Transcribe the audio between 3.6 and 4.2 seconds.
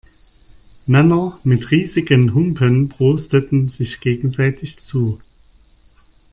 sich